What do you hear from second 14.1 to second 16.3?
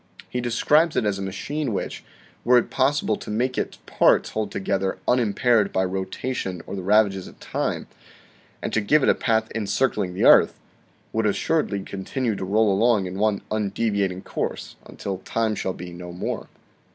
course until time shall be no